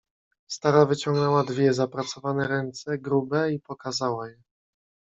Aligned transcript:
"Stara 0.47 0.85
wyciągnęła 0.85 1.43
dwie 1.43 1.73
zapracowane 1.73 2.47
ręce 2.47 2.97
grube 2.97 3.53
i 3.53 3.59
pokazała 3.59 4.29
je." 4.29 4.41